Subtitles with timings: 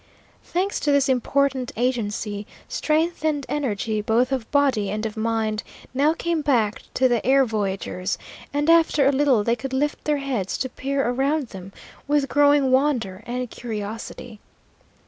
[0.43, 5.61] Thanks to this important agency, strength and energy both of body and of mind
[5.93, 8.17] now came back to the air voyagers,
[8.51, 11.71] and after a little they could lift their heads to peer around them
[12.07, 14.39] with growing wonder and curiosity.